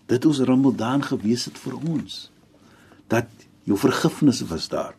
dit 0.07 0.25
ons 0.25 0.41
Ramadan 0.41 1.03
gewees 1.03 1.45
het 1.45 1.59
vir 1.59 1.77
ons 1.77 2.31
dat 3.09 3.29
jou 3.69 3.79
vergifnis 3.79 4.41
was 4.49 4.69
daar. 4.73 4.95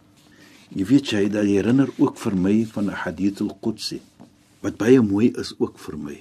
Jy 0.69 0.85
weet 0.85 1.11
jy 1.13 1.23
dat 1.33 1.47
herinner 1.49 1.89
ook 1.97 2.17
vir 2.17 2.35
my 2.35 2.65
van 2.73 2.89
'n 2.89 3.01
hadith 3.05 3.41
al-Qudsi 3.41 4.01
wat 4.61 4.77
baie 4.77 5.01
mooi 5.01 5.31
is 5.39 5.53
ook 5.57 5.79
vir 5.79 5.97
my. 5.97 6.17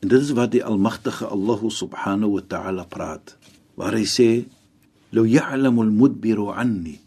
En 0.00 0.08
dit 0.08 0.20
is 0.20 0.30
wat 0.30 0.52
die 0.54 0.64
almagtige 0.64 1.26
Allah 1.26 1.60
subhanahu 1.68 2.38
wa 2.38 2.42
ta'ala 2.48 2.84
praat, 2.84 3.36
waar 3.74 3.92
hy 3.92 4.06
sê: 4.06 4.46
"Law 5.10 5.26
ya'lamu 5.26 5.82
al-mudbiru 5.82 6.50
'anni." 6.54 7.00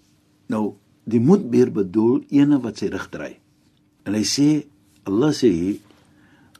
Nou, 0.47 0.75
die 1.03 1.19
mudbir 1.19 1.71
bedoel 1.71 2.23
ene 2.29 2.59
wat 2.61 2.77
sy 2.77 2.91
rug 2.91 3.09
draai. 3.09 3.37
En 4.05 4.13
hy 4.13 4.23
sê 4.23 4.65
Allah 5.03 5.33
sê 5.33 5.79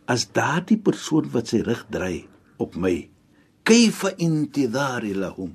as 0.05 0.27
daardie 0.34 0.79
persoon 0.81 1.29
wat 1.31 1.48
sy 1.48 1.62
rug 1.62 1.86
draai 1.89 2.25
op 2.58 2.75
my, 2.75 3.10
kayfa 3.63 4.15
intidhari 4.17 5.13
lahum. 5.13 5.53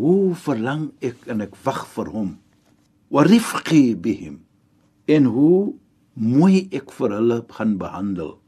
Hoe 0.00 0.32
verlang 0.32 0.90
ek 1.04 1.26
en 1.28 1.44
ek 1.44 1.56
wag 1.66 1.84
vir 1.92 2.08
hom. 2.14 2.30
Wa 3.12 3.24
rifqi 3.26 3.92
bihim. 4.00 4.38
En 5.04 5.26
hoe 5.28 5.74
mooi 6.16 6.70
ek 6.72 6.94
vir 6.96 7.18
hulle 7.18 7.42
gaan 7.52 7.76
behandel. 7.80 8.38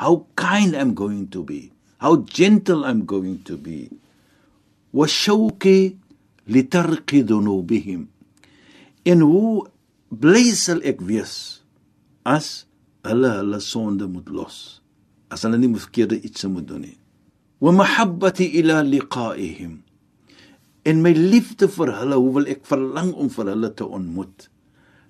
How 0.00 0.24
kind 0.34 0.72
I'm 0.72 0.94
going 0.96 1.28
to 1.34 1.44
be. 1.44 1.70
How 2.00 2.16
gentle 2.24 2.88
I'm 2.88 3.04
going 3.04 3.44
to 3.44 3.56
be. 3.60 3.90
Shawqi 4.94 5.96
litarqi 6.48 7.20
dhunubihim. 7.28 8.08
En 9.04 9.20
hoe 9.20 9.68
bly 10.08 10.54
sal 10.56 10.80
ek 10.86 11.02
wees 11.04 11.60
as 12.24 12.64
hulle 13.04 13.30
hulle 13.42 13.60
sonde 13.60 14.08
moet 14.08 14.30
los. 14.32 14.80
As 15.28 15.44
hulle 15.44 15.60
nie 15.60 15.72
verkeerde 15.74 16.16
iets 16.22 16.46
moet 16.48 16.68
doen 16.68 16.86
nie. 16.88 16.96
Wa 17.60 17.72
mahabbati 17.72 18.48
ila 18.60 18.80
liqa'ihim. 18.86 19.82
En 20.84 21.00
my 21.00 21.14
liefde 21.16 21.68
vir 21.72 21.94
hulle, 21.96 22.18
hoe 22.20 22.32
wil 22.38 22.50
ek 22.52 22.66
verlang 22.68 23.14
om 23.16 23.30
vir 23.32 23.54
hulle 23.54 23.70
te 23.72 23.86
ontmoet 23.86 24.50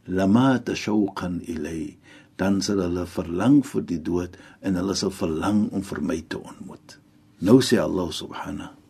lama 0.07 0.59
tashawqan 0.61 1.41
ilay 1.49 1.97
dan 2.37 2.61
sal 2.61 2.83
hulle 2.85 3.07
verlang 3.09 3.63
vir 3.65 3.85
die 3.89 4.01
dood 4.03 4.37
en 4.61 4.77
hulle 4.77 4.97
sal 4.99 5.13
verlang 5.15 5.69
om 5.73 5.85
vir 5.87 6.01
my 6.05 6.19
te 6.29 6.41
ontmoet. 6.41 6.99
Nou 7.41 7.61
sê 7.65 7.81
Allah 7.81 8.11
subhanahu 8.13 8.83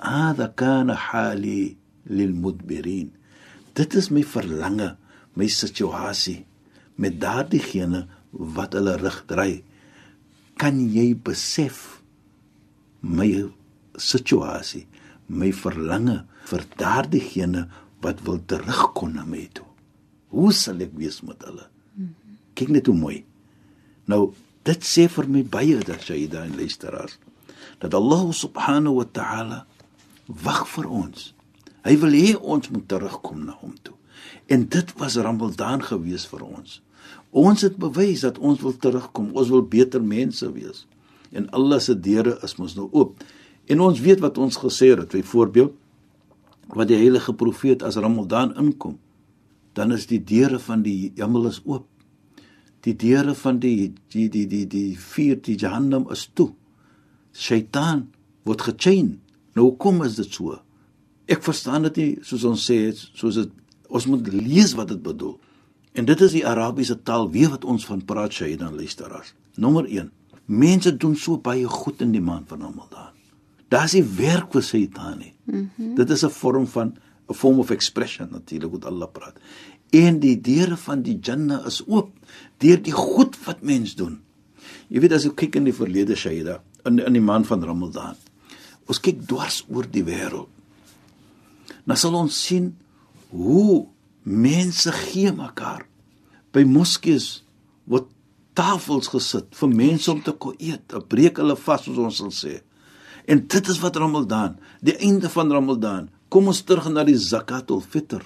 ada 0.00 0.48
kana 0.56 0.96
hali 0.96 1.76
lilmudbirin 2.08 3.10
dit 3.76 3.96
is 4.00 4.08
my 4.08 4.22
verlange 4.24 4.94
my 5.36 5.44
situasie 5.44 6.46
met 6.96 7.20
daardie 7.20 7.60
wat 8.30 8.74
hulle 8.76 8.96
rug 8.96 9.24
draai. 9.26 9.62
Kan 10.56 10.80
jy 10.92 11.14
besef 11.16 12.00
my 13.00 13.48
situasie 13.96 14.86
my 15.30 15.52
verlange 15.54 16.24
vir 16.50 16.66
daardie 16.76 17.66
wat 18.00 18.22
wil 18.24 18.40
terugkom 18.46 19.14
na 19.14 19.24
my 19.24 19.48
toe 19.52 19.70
Hoe 20.30 20.52
sal 20.54 20.78
ek 20.84 20.94
wees 20.94 21.20
met 21.26 21.42
hulle? 21.42 21.66
Kyk 22.54 22.70
net 22.70 22.86
hoe 22.86 22.94
mooi. 22.94 23.18
Nou, 24.10 24.30
dit 24.66 24.86
sê 24.86 25.08
vir 25.10 25.26
my 25.30 25.42
baie 25.42 25.80
dat 25.86 26.06
jy 26.06 26.26
daar 26.30 26.46
in 26.46 26.58
luisteraars 26.58 27.18
dat 27.80 27.94
Allah 27.96 28.28
subhanahu 28.36 28.98
wa 28.98 29.06
ta'ala 29.08 29.58
wag 30.44 30.66
vir 30.68 30.86
ons. 30.86 31.30
Hy 31.84 31.94
wil 32.02 32.12
hê 32.12 32.34
ons 32.36 32.68
moet 32.68 32.84
terugkom 32.88 33.46
na 33.46 33.54
hom 33.56 33.72
toe. 33.84 33.96
En 34.52 34.66
dit 34.68 34.92
was 35.00 35.16
Ramadan 35.16 35.80
gewees 35.84 36.26
vir 36.28 36.44
ons. 36.44 36.80
Ons 37.32 37.64
het 37.64 37.78
bewys 37.80 38.26
dat 38.26 38.38
ons 38.38 38.60
wil 38.60 38.76
terugkom. 38.76 39.30
Ons 39.32 39.48
wil 39.52 39.64
beter 39.64 40.02
mense 40.04 40.44
wees. 40.52 40.84
En 41.32 41.48
Allah 41.56 41.80
se 41.80 41.96
deure 41.96 42.36
is 42.44 42.56
mos 42.60 42.76
nou 42.76 42.90
oop. 42.92 43.24
En 43.70 43.80
ons 43.80 44.00
weet 44.02 44.18
wat 44.22 44.38
ons 44.38 44.56
gesê 44.58 44.90
het, 44.96 45.12
byvoorbeeld 45.12 45.76
wat 46.74 46.88
die 46.90 46.98
heilige 46.98 47.34
profeet 47.34 47.82
as 47.82 47.98
Ramadan 47.98 48.52
inkom, 48.58 48.98
dan 49.74 49.94
is 49.94 50.06
die 50.10 50.20
deure 50.22 50.58
van 50.62 50.82
die 50.82 51.12
hemel 51.18 51.48
is 51.50 51.60
oop. 51.64 51.86
Die 52.86 52.94
deure 52.96 53.34
van 53.34 53.58
die 53.62 53.92
die 54.10 54.28
die 54.32 54.46
die 54.48 54.64
die 54.70 54.98
vier 54.98 55.38
die 55.42 55.56
Jahannam 55.58 56.08
is 56.10 56.28
toe. 56.34 56.50
Satan 57.32 58.08
word 58.48 58.64
gechain. 58.70 59.18
Nou 59.54 59.72
kom 59.76 60.02
is 60.06 60.16
dit 60.18 60.32
so. 60.32 60.56
Ek 61.30 61.44
verstaan 61.46 61.86
dit 61.90 62.00
nie 62.00 62.10
soos 62.26 62.46
ons 62.48 62.66
sê 62.70 62.80
soos 62.94 63.38
dit 63.38 63.52
ons 63.90 64.06
moet 64.06 64.32
lees 64.34 64.74
wat 64.78 64.90
dit 64.94 65.02
bedoel. 65.02 65.36
En 65.94 66.06
dit 66.06 66.26
is 66.26 66.34
die 66.38 66.46
Arabiese 66.46 67.00
taal 67.02 67.30
wie 67.34 67.46
wat 67.50 67.66
ons 67.66 67.86
van 67.86 68.02
praat 68.06 68.34
sê 68.34 68.54
dan 68.58 68.78
luisteraars. 68.78 69.34
Nommer 69.58 69.86
1. 69.90 70.10
Mense 70.46 70.94
doen 70.96 71.16
so 71.18 71.38
baie 71.38 71.66
goed 71.66 72.02
in 72.02 72.14
die 72.14 72.22
maand 72.22 72.48
van 72.50 72.62
Ramadan. 72.62 73.19
Daar's 73.70 73.94
nie 73.94 74.04
werk 74.04 74.52
vir 74.52 74.62
Satan 74.66 75.18
nie. 75.18 75.34
Mm 75.44 75.70
-hmm. 75.76 75.94
Dit 75.94 76.10
is 76.10 76.24
'n 76.24 76.30
vorm 76.30 76.66
van 76.66 76.96
'n 77.28 77.34
form 77.34 77.58
of 77.58 77.70
expression 77.70 78.28
natuurlik 78.30 78.70
wat 78.70 78.84
Allah 78.84 79.08
praat. 79.12 79.38
en 79.90 80.20
die 80.22 80.36
deure 80.38 80.78
van 80.78 81.02
die 81.06 81.18
Jannah 81.18 81.66
is 81.66 81.80
oop 81.86 82.12
deur 82.62 82.80
die 82.82 82.94
goed 82.94 83.36
wat 83.46 83.64
mens 83.66 83.96
doen. 83.98 84.20
Jy 84.90 85.02
weet 85.02 85.16
as 85.16 85.26
ek 85.26 85.38
kyk 85.42 85.58
in 85.58 85.66
die 85.70 85.76
verlede 85.76 86.16
Shaida 86.18 86.60
in 86.86 87.00
in 87.02 87.16
die 87.18 87.24
maand 87.24 87.48
van 87.50 87.64
Ramadan. 87.66 88.18
Ons 88.90 89.02
kyk 89.02 89.24
dwars 89.28 89.62
oor 89.70 89.86
die 89.90 90.04
wêreld. 90.06 90.48
Nou 91.86 91.98
sal 91.98 92.14
ons 92.18 92.36
sien 92.46 92.72
hoe 93.34 93.86
mense 94.22 94.92
gee 95.10 95.32
mekaar. 95.34 95.86
By 96.54 96.64
moskees 96.66 97.42
word 97.90 98.10
tafels 98.58 99.10
gesit 99.10 99.54
vir 99.56 99.70
mense 99.74 100.10
om 100.10 100.22
te 100.22 100.34
kon 100.34 100.56
eet. 100.58 100.86
Dan 100.90 101.06
breek 101.10 101.38
hulle 101.42 101.56
vas 101.58 101.86
soos 101.86 101.98
ons 101.98 102.22
sal 102.22 102.34
sê. 102.34 102.58
En 103.30 103.44
dit 103.46 103.68
is 103.70 103.78
wat 103.78 103.96
Ramadan, 103.96 104.56
die 104.82 104.96
einde 104.98 105.30
van 105.30 105.52
Ramadan. 105.54 106.08
Kom 106.28 106.50
ons 106.50 106.64
terug 106.66 106.88
na 106.90 107.04
die 107.06 107.18
zakatul 107.18 107.82
fitr. 107.82 108.24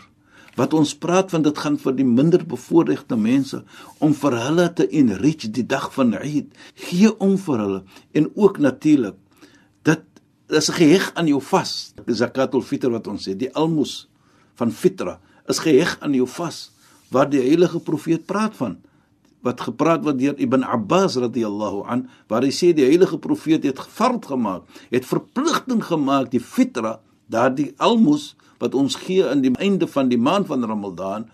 Wat 0.56 0.72
ons 0.76 0.94
praat 0.96 1.32
van 1.34 1.42
dit 1.44 1.58
gaan 1.60 1.76
vir 1.82 1.96
die 1.98 2.06
minder 2.06 2.44
bevoorregte 2.48 3.18
mense 3.18 3.64
om 3.98 4.14
vir 4.16 4.36
hulle 4.38 4.68
te 4.78 4.86
enrich 5.00 5.48
die 5.50 5.66
dag 5.66 5.90
van 5.96 6.14
Eid. 6.16 6.48
Gee 6.86 7.10
om 7.18 7.34
vir 7.42 7.60
hulle 7.64 7.80
en 8.16 8.30
ook 8.32 8.60
natuurlik 8.62 9.18
dit 9.84 10.04
is 10.54 10.70
geheg 10.78 11.10
aan 11.18 11.28
jou 11.28 11.42
vas. 11.50 11.92
Die 12.06 12.16
zakatul 12.16 12.62
fitr 12.64 12.94
wat 12.94 13.10
ons 13.10 13.26
sê, 13.26 13.34
die 13.36 13.50
almos 13.52 14.06
van 14.56 14.72
fitra 14.72 15.18
is 15.50 15.60
geheg 15.60 15.98
aan 16.00 16.14
jou 16.16 16.28
vas 16.38 16.70
waar 17.12 17.28
die 17.28 17.42
heilige 17.42 17.82
profeet 17.84 18.24
praat 18.30 18.56
van 18.56 18.78
wat 19.44 19.60
gepraat 19.60 20.04
word 20.04 20.18
deur 20.18 20.38
Ibn 20.40 20.64
Abbas 20.64 21.18
radhiyallahu 21.20 21.84
an 21.90 22.06
waar 22.32 22.46
hy 22.46 22.52
sê 22.54 22.72
die 22.72 22.86
heilige 22.88 23.18
profeet 23.20 23.64
het 23.68 23.78
gefard 23.78 24.26
gemaak, 24.26 24.64
het 24.90 25.04
verpligting 25.04 25.84
gemaak 25.84 26.32
die 26.32 26.42
fitra, 26.42 26.98
daardie 27.28 27.72
almos 27.76 28.32
wat 28.62 28.74
ons 28.74 28.96
gee 29.04 29.24
in 29.28 29.42
die 29.44 29.52
einde 29.60 29.88
van 29.90 30.08
die 30.08 30.20
maand 30.20 30.48
van 30.48 30.64
Ramadan 30.64 31.28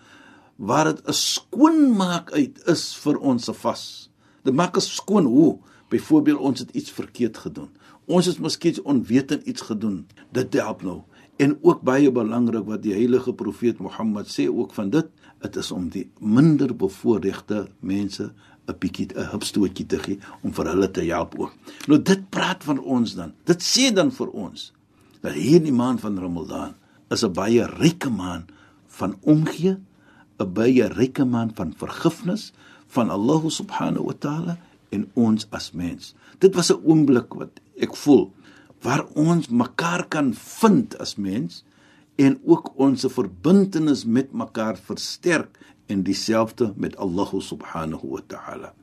waar 0.61 0.93
dit 0.93 1.01
'n 1.07 1.13
skoonmaak 1.13 2.31
uit 2.31 2.61
is 2.67 2.95
vir 3.03 3.17
ons 3.17 3.45
se 3.45 3.53
vas. 3.53 4.09
Dit 4.43 4.53
maak 4.53 4.75
ons 4.75 4.95
skoon 4.95 5.25
hoe 5.25 5.59
byvoorbeeld 5.89 6.39
ons 6.39 6.59
het 6.59 6.71
iets 6.71 6.91
verkeerd 6.91 7.37
gedoen. 7.37 7.69
Ons 8.05 8.25
het 8.25 8.39
miskien 8.39 8.83
onwetend 8.83 9.43
iets 9.45 9.61
gedoen. 9.61 10.07
Dit 10.31 10.53
help 10.53 10.81
nou. 10.83 11.01
En 11.37 11.57
ook 11.61 11.81
baie 11.81 12.11
belangrik 12.11 12.65
wat 12.65 12.83
die 12.83 12.93
heilige 12.93 13.33
profeet 13.33 13.79
Mohammed 13.79 14.27
sê 14.27 14.47
ook 14.49 14.73
van 14.73 14.89
dit 14.89 15.07
dit 15.41 15.55
is 15.55 15.71
om 15.71 15.89
die 15.89 16.05
minder 16.19 16.75
bevoorregte 16.75 17.67
mense 17.79 18.31
'n 18.67 18.77
bietjie 18.79 19.07
'n 19.15 19.31
hupstootjie 19.33 19.85
te 19.85 19.99
gee 19.99 20.19
om 20.43 20.53
vir 20.53 20.65
hulle 20.65 20.91
te 20.91 21.01
help 21.01 21.39
ook. 21.39 21.53
Nou 21.87 22.01
dit 22.01 22.29
praat 22.29 22.63
van 22.63 22.79
ons 22.79 23.15
dan. 23.15 23.33
Dit 23.45 23.61
sê 23.63 23.93
dan 23.93 24.11
vir 24.11 24.29
ons 24.29 24.71
dat 25.21 25.33
hierdie 25.33 25.73
maand 25.73 25.99
van 25.99 26.19
Ramadan 26.19 26.73
is 27.09 27.23
'n 27.23 27.33
baie 27.33 27.65
ryke 27.65 28.09
maand 28.09 28.51
van 28.87 29.17
omgee, 29.21 29.77
'n 30.39 30.53
baie 30.53 30.87
ryke 30.87 31.25
maand 31.25 31.55
van 31.55 31.73
vergifnis 31.73 32.53
van 32.87 33.09
Allah 33.09 33.49
subhanahu 33.49 34.05
wa 34.05 34.13
taala 34.19 34.57
en 34.89 35.09
ons 35.13 35.47
as 35.49 35.71
mens. 35.71 36.15
Dit 36.39 36.55
was 36.55 36.71
'n 36.71 36.81
oomblik 36.83 37.33
wat 37.33 37.59
ek 37.77 37.95
voel 37.95 38.33
waar 38.81 39.05
ons 39.13 39.47
mekaar 39.47 40.07
kan 40.07 40.33
vind 40.33 40.97
as 40.97 41.15
mens 41.15 41.63
en 42.21 42.37
ook 42.45 42.73
ons 42.77 43.05
verbintenis 43.09 44.03
met 44.05 44.33
mekaar 44.33 44.77
versterk 44.77 45.57
en 45.91 46.03
dieselfde 46.05 46.73
met 46.77 46.95
Allah 46.97 47.31
subhanahu 47.39 48.13
wa 48.13 48.21
ta'ala. 48.27 48.73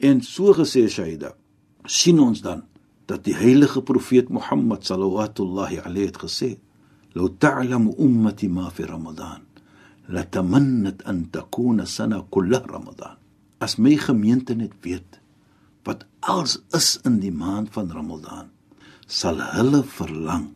En 0.00 0.22
so 0.22 0.54
gesê 0.56 0.86
Shaida, 0.88 1.34
sien 1.84 2.20
ons 2.20 2.40
dan 2.44 2.64
dat 3.06 3.24
die 3.24 3.36
heilige 3.36 3.82
profeet 3.86 4.32
Mohammed 4.32 4.86
sallallahu 4.86 5.44
alayhi 5.84 6.06
het 6.06 6.18
gesê: 6.18 6.56
"Law 7.14 7.28
ta'lamu 7.38 7.94
ummati 7.98 8.48
ma 8.48 8.70
fi 8.70 8.82
Ramadan, 8.84 9.42
la 10.08 10.24
tamannat 10.24 11.04
an 11.04 11.28
takuna 11.30 11.86
sana 11.86 12.24
kullah 12.30 12.64
Ramadan." 12.66 13.16
As 13.58 13.76
my 13.76 13.96
gemeente 13.96 14.54
net 14.54 14.72
weet 14.82 15.20
wat 15.84 16.04
als 16.20 16.62
is 16.74 16.98
in 17.04 17.20
die 17.20 17.32
maand 17.32 17.70
van 17.72 17.90
Ramadan, 17.90 18.50
sal 19.06 19.38
hulle 19.54 19.82
verlang 19.82 20.50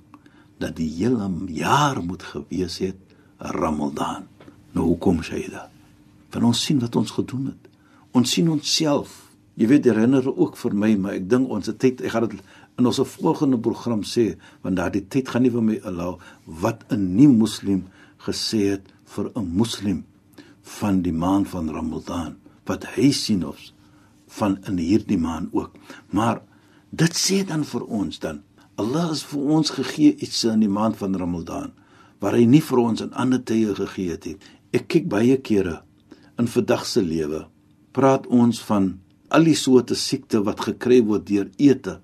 dat 0.60 0.76
die 0.76 0.90
hele 0.98 1.28
jaar 1.56 2.02
moet 2.04 2.22
gewees 2.22 2.78
het 2.84 2.98
Ramadan. 3.38 4.28
Nou 4.76 4.92
hoekom 4.92 5.22
sê 5.24 5.40
jy 5.40 5.50
dit? 5.54 5.76
Van 6.30 6.46
ons 6.50 6.62
sien 6.62 6.78
wat 6.82 6.96
ons 6.96 7.10
gedoen 7.16 7.50
het. 7.50 7.70
Ons 8.14 8.34
sien 8.36 8.48
onsself. 8.52 9.16
Jy 9.58 9.66
weet 9.70 9.88
herinner 9.90 10.28
ook 10.30 10.58
vir 10.60 10.76
my, 10.76 10.90
maar 10.96 11.16
ek 11.18 11.26
dink 11.30 11.50
ons 11.52 11.72
tyd, 11.80 12.02
ek 12.04 12.14
gaan 12.14 12.28
dit 12.28 12.38
in 12.80 12.86
ons 12.88 13.00
volgende 13.16 13.58
program 13.60 14.04
sê, 14.06 14.34
want 14.64 14.78
daardie 14.78 15.02
tyd 15.12 15.28
gaan 15.28 15.44
nie 15.44 15.52
vir 15.52 15.64
my 15.64 15.80
allow 15.88 16.18
wat 16.46 16.84
'n 16.92 17.16
nie 17.16 17.28
moslim 17.28 17.88
gesê 18.26 18.60
het 18.76 18.86
vir 19.04 19.30
'n 19.34 19.46
moslim 19.56 20.04
van 20.62 21.02
die 21.02 21.12
maand 21.12 21.48
van 21.48 21.68
Ramadan 21.68 22.36
wat 22.66 22.84
hy 22.96 23.10
sien 23.10 23.46
of 23.46 23.58
van 24.38 24.58
in 24.68 24.78
hierdie 24.78 25.18
maand 25.18 25.48
ook. 25.52 25.74
Maar 26.10 26.42
dit 26.90 27.12
sê 27.16 27.44
dan 27.46 27.64
vir 27.64 27.84
ons 27.84 28.18
dan 28.18 28.42
Allah 28.80 29.10
het 29.12 29.26
vir 29.28 29.52
ons 29.58 29.72
gegee 29.76 30.16
iets 30.24 30.44
in 30.48 30.62
die 30.64 30.72
maand 30.72 30.96
van 30.96 31.16
Ramadan 31.20 31.72
waar 32.20 32.36
hy 32.36 32.46
nie 32.48 32.62
vir 32.64 32.80
ons 32.80 33.02
in 33.04 33.14
ander 33.16 33.40
tye 33.44 33.74
gegee 33.76 34.12
het 34.12 34.26
nie. 34.28 34.36
Ek 34.76 34.86
kyk 34.92 35.08
baie 35.12 35.36
kere 35.40 35.80
in 36.40 36.48
vandag 36.48 36.86
se 36.88 37.02
lewe 37.04 37.46
praat 37.96 38.28
ons 38.32 38.60
van 38.68 38.92
al 39.34 39.44
die 39.48 39.56
soorte 39.58 39.96
siekte 39.98 40.40
wat 40.46 40.62
gekry 40.64 41.00
word 41.06 41.26
deur 41.28 41.48
ete. 41.60 41.98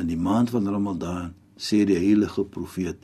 In 0.00 0.08
die 0.08 0.18
maand 0.18 0.52
van 0.54 0.68
Ramadan 0.68 1.34
sê 1.60 1.82
die 1.84 1.98
heilige 1.98 2.44
profeet: 2.44 2.98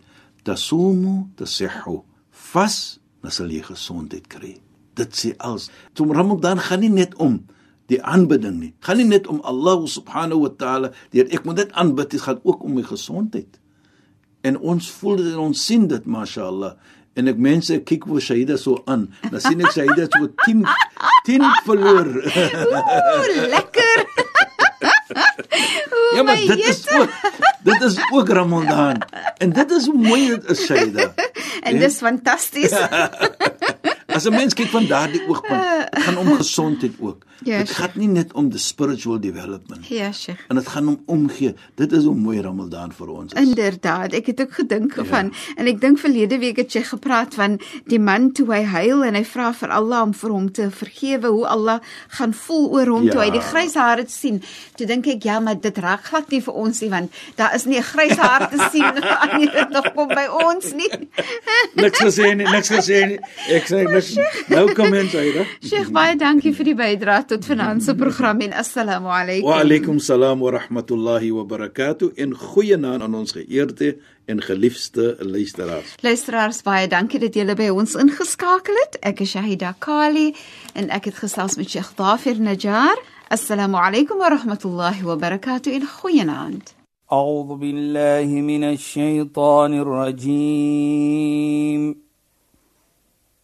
"Tasumu 0.44 1.28
tasihhu." 1.36 2.02
Vas, 2.52 2.98
dan 3.22 3.32
sal 3.32 3.50
jy 3.50 3.62
gesondheid 3.62 4.28
kry. 4.28 4.56
Dit 4.94 5.12
sê 5.16 5.34
als. 5.38 5.70
Toe 5.92 6.12
Ramadan 6.14 6.58
gaan 6.58 6.80
nie 6.80 6.92
net 6.92 7.14
om 7.20 7.42
die 7.90 8.00
aanbidding 8.02 8.58
nie. 8.60 8.72
Gaan 8.80 9.00
nie 9.00 9.08
net 9.08 9.28
om 9.30 9.40
Allah 9.46 9.86
subhanahu 9.90 10.46
wa 10.46 10.52
taala, 10.58 10.92
deur 11.14 11.30
ek 11.30 11.46
moet 11.46 11.62
dit 11.62 11.72
aanbid, 11.72 12.10
dit 12.16 12.22
gaan 12.22 12.40
ook 12.42 12.64
om 12.66 12.76
my 12.78 12.84
gesondheid. 12.86 13.60
En 14.46 14.58
ons 14.58 14.90
voel 15.00 15.22
dit 15.22 15.32
en 15.32 15.48
ons 15.48 15.64
sien 15.66 15.86
dit, 15.90 16.06
mashallah. 16.06 16.74
En 17.16 17.30
ek 17.32 17.38
mense 17.40 17.78
kyk 17.88 18.04
hoe 18.10 18.20
Shaida 18.20 18.58
so 18.60 18.82
aan. 18.90 19.06
Dan 19.30 19.40
sien 19.40 19.62
ek 19.64 19.72
Shaida 19.74 20.08
so 20.12 20.28
10 20.44 20.66
10 21.26 21.46
verloor. 21.66 22.10
Ooh, 22.20 23.30
lekker. 23.54 24.04
ja, 26.14 26.22
maar 26.22 26.36
dit 26.36 26.66
is 26.68 26.82
ook 26.92 27.10
dit 27.66 27.82
is 27.88 27.96
ook 28.12 28.28
Ramadan. 28.28 29.00
En 29.38 29.52
dit 29.52 29.70
is 29.70 29.86
hoe 29.86 29.98
mooi 29.98 30.28
dit 30.34 30.50
is 30.50 30.66
Shaida. 30.66 31.14
en 31.62 31.78
dis 31.78 31.98
fantasties. 32.04 32.76
As 34.16 34.24
'n 34.24 34.32
mens 34.32 34.54
kyk 34.54 34.70
van 34.72 34.86
daardie 34.86 35.22
oogpunt, 35.28 35.64
gaan 35.92 36.16
om 36.16 36.32
gesondheid 36.32 36.94
ook. 36.98 37.26
Ja, 37.44 37.58
dit 37.58 37.70
gaan 37.70 37.90
nie 37.94 38.08
net 38.08 38.32
om 38.32 38.50
the 38.50 38.58
spiritual 38.58 39.20
development. 39.20 39.86
Ja, 39.86 40.12
Sheikh. 40.12 40.40
En 40.48 40.56
dit 40.56 40.68
gaan 40.68 40.88
om 40.88 41.02
omgee. 41.06 41.54
Dit 41.74 41.92
is 41.92 42.04
hoe 42.04 42.14
mooi 42.14 42.40
Ramadan 42.40 42.92
vir 42.92 43.08
ons 43.08 43.32
is. 43.32 43.40
Inderdaad, 43.40 44.12
ek 44.16 44.26
het 44.26 44.40
ook 44.40 44.52
gedink 44.52 44.96
ja. 44.96 45.04
van 45.04 45.32
en 45.56 45.68
ek 45.68 45.80
dink 45.80 46.00
verlede 46.00 46.38
week 46.38 46.56
het 46.56 46.72
jy 46.72 46.82
gepraat 46.88 47.36
van 47.36 47.58
die 47.84 48.00
man 48.00 48.30
toe 48.32 48.46
hy 48.54 48.62
huil 48.62 49.04
en 49.04 49.18
hy 49.18 49.24
vra 49.24 49.50
vir 49.52 49.74
Allah 49.76 50.06
om 50.08 50.14
vir 50.16 50.32
hom 50.32 50.48
te 50.52 50.70
vergewe, 50.70 51.28
hoe 51.28 51.44
Allah 51.46 51.80
gaan 52.16 52.32
voel 52.34 52.70
oor 52.78 52.92
hom 52.94 53.04
ja. 53.10 53.12
toe 53.12 53.22
hy 53.26 53.28
die 53.36 53.44
grys 53.50 53.76
hare 53.76 54.06
sien. 54.08 54.40
Toe 54.80 54.88
dink 54.88 55.06
ek 55.12 55.28
ja, 55.28 55.36
maar 55.40 55.60
dit 55.60 55.78
raak 55.84 56.08
glad 56.08 56.32
nie 56.32 56.40
vir 56.40 56.56
ons 56.64 56.80
nie 56.80 56.90
want 56.90 57.22
daar 57.36 57.54
is 57.54 57.68
nie 57.68 57.78
'n 57.78 57.88
grys 57.92 58.16
haar 58.16 58.48
te 58.48 58.68
sien 58.72 59.04
aan 59.20 59.40
dit 59.44 59.70
nog 59.70 59.92
kom 59.92 60.08
by 60.08 60.26
ons 60.48 60.72
nie. 60.72 60.90
niks 61.74 62.00
gesê 62.00 62.32
nie, 62.34 62.48
niks 62.48 62.72
gesê 62.72 63.04
nie. 63.12 63.20
Ek 63.52 63.68
sê 63.68 63.84
niks. 63.84 64.05
Nou 64.51 64.73
kom 64.73 64.93
in, 64.93 65.09
Saida. 65.09 65.45
Sheikh, 65.63 65.91
baie 65.95 66.15
dankie 66.19 66.53
vir 66.55 66.65
die 66.71 66.75
bydrae 66.77 67.25
tot 67.29 67.45
finansie 67.47 67.95
program 67.97 68.41
en 68.45 68.53
assalamu 68.61 69.09
alaykum. 69.13 69.47
Wa 69.49 69.59
alaykum 69.63 69.99
salaam 69.99 70.39
wa 70.43 70.51
rahmatullahi 70.57 71.31
wa 71.35 71.43
barakatuh 71.53 72.11
en 72.15 72.35
goeienaand 72.35 73.01
aan 73.05 73.15
ons 73.15 73.31
geëerde 73.37 73.95
en 74.25 74.41
geliefde 74.41 75.15
luisteraars. 75.19 75.95
Luisteraars, 76.01 76.61
baie 76.63 76.87
dankie 76.87 77.19
dat 77.19 77.33
julle 77.35 77.55
by 77.55 77.69
ons 77.73 77.95
ingeskakel 77.99 78.75
het. 78.85 78.99
Ek 79.01 79.19
is 79.25 79.31
Shahida 79.35 79.75
Kali 79.79 80.35
en 80.73 80.89
ek 80.89 81.05
het 81.11 81.17
gesels 81.23 81.55
met 81.59 81.69
Sheikh 81.69 81.91
Dafir 81.99 82.37
Najjar. 82.39 82.97
Assalamu 83.31 83.77
alaykum 83.79 84.17
wa 84.19 84.29
rahmatullahi 84.35 85.01
wa 85.07 85.15
barakatuh 85.15 85.73
en 85.73 85.87
goeienaand. 85.87 86.75
أعوذ 87.11 87.55
بالله 87.59 88.41
من 88.41 88.63
الشيطان 88.63 89.73
الرجيم 89.83 91.81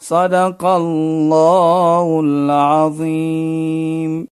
صدق 0.00 0.64
الله 0.64 2.20
العظيم. 2.24 4.28